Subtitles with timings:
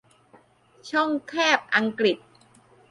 [0.89, 2.17] ช่องแคบอังกฤษ